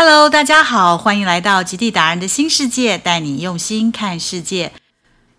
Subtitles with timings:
[0.00, 4.70] Hello，大家好，欢迎来到极地达人的新世界，带你用心看世界。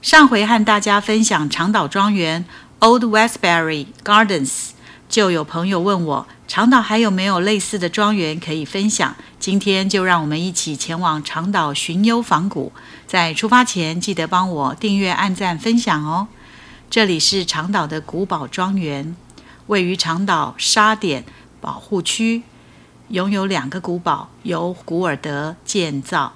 [0.00, 2.46] 上回和大家分享长岛庄园
[2.78, 4.70] （Old Westbury Gardens），
[5.10, 9.14] 就有朋友问我，长岛还有没有类似的庄园可以分享？
[9.38, 12.72] 今天就让我们一起前往长岛寻幽访古。
[13.06, 16.28] 在出发前，记得帮我订阅、按赞、分享哦。
[16.88, 19.14] 这里是长岛的古堡庄园，
[19.66, 21.26] 位于长岛沙点
[21.60, 22.44] 保护区。
[23.08, 26.32] 拥有两个古堡，由古尔德建造。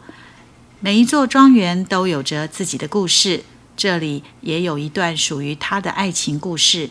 [0.78, 3.42] 每一座庄园都有着自己的故事，
[3.76, 6.90] 这里也有一段属于他的爱情故事。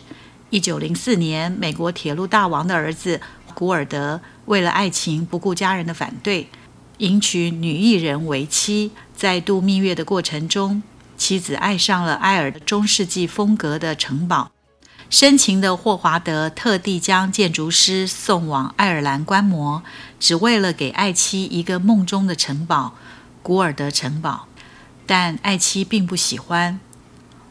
[0.49, 3.21] 一九零四年，美国铁路大王的儿子
[3.53, 6.49] 古尔德为了爱情不顾家人的反对，
[6.97, 8.91] 迎娶女艺人为妻。
[9.15, 10.83] 在度蜜月的过程中，
[11.17, 14.51] 妻子爱上了埃尔的中世纪风格的城堡。
[15.09, 19.81] 深情的霍华德特地将建筑师送往爱尔兰观摩，
[20.19, 22.93] 只为了给爱妻一个梦中的城堡——
[23.41, 24.45] 古尔德城堡。
[25.07, 26.79] 但爱妻并不喜欢。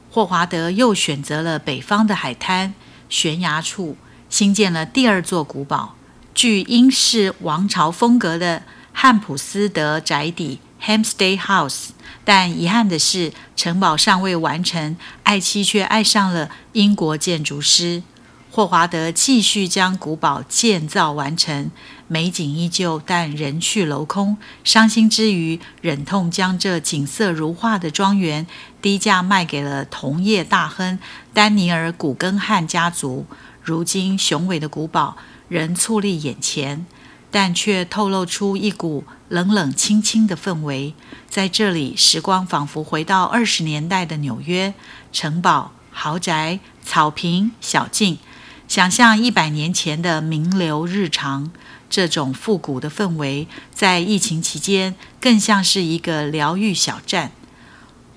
[0.08, 2.74] 霍华德又选择了北方的海滩
[3.08, 3.96] 悬崖处，
[4.30, 5.96] 新建了第二座古堡，
[6.32, 8.62] 具英式王朝风格的
[8.92, 11.90] 汉普斯德宅邸 Hamstead House）。
[12.24, 18.02] 但遗憾的是，城堡尚未完成，爱妻却爱上了英国建筑师
[18.50, 19.12] 霍华德。
[19.12, 21.70] 继续将古堡建造完成，
[22.06, 24.36] 美景依旧，但人去楼空。
[24.64, 28.46] 伤心之余，忍痛将这景色如画的庄园
[28.82, 30.98] 低价卖给了同业大亨
[31.32, 33.26] 丹尼尔·古根汉家族。
[33.62, 35.16] 如今，雄伟的古堡
[35.48, 36.86] 仍矗立眼前。
[37.30, 40.94] 但却透露出一股冷冷清清的氛围。
[41.28, 44.74] 在这里，时光仿佛回到二十年代的纽约，
[45.12, 48.18] 城堡、豪宅、草坪、小径，
[48.66, 51.50] 想象一百年前的名流日常。
[51.90, 57.32] 这种复古的氛围，在疫情期间更像是一个疗愈小站。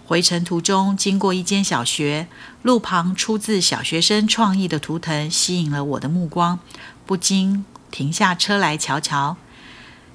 [0.06, 2.28] 回程途中，经过一间小学，
[2.64, 6.60] 路旁出自小学生创意的图腾吸引了我的目光，
[7.06, 7.64] 不禁。
[7.92, 9.36] 停下车来瞧瞧，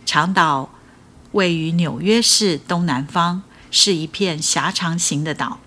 [0.04, 0.70] 长岛
[1.32, 5.60] 位于纽约市东南方，是一片狭长型的岛。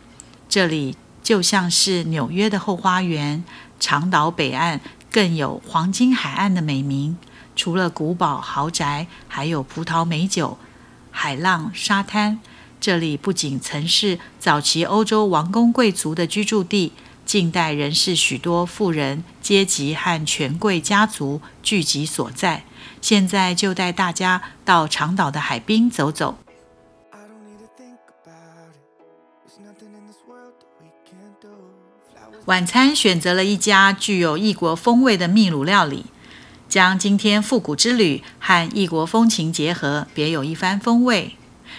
[0.49, 3.43] 这里就像是纽约的后花园。
[3.79, 7.17] 长岛北岸更有“黄金海岸”的美名。
[7.55, 10.57] 除了古堡豪宅，还有葡萄美酒、
[11.11, 12.39] 海浪沙滩。
[12.81, 16.93] 这里不仅曾是早期欧洲王公贵族的居住地。
[17.29, 22.63] 近代仍是许多富人阶级和权贵家族聚集所在。
[23.01, 26.39] 现在就带大家到长岛的海滨走走。
[32.45, 36.05] 晚餐选择了一家具有异国风味的秘鲁料理，
[36.67, 41.35] 将今天复古之旅和异国风情结合，别有一番风味。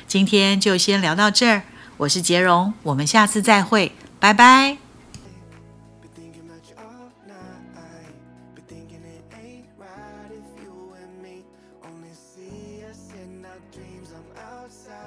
[0.07, 1.63] 今天就先聊到这儿，
[1.97, 3.91] 我是杰荣，我们下次再会，
[4.21, 4.90] 拜拜。
[13.73, 15.00] Dreams, I'm outside.